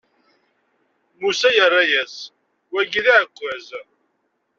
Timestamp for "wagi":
2.73-3.01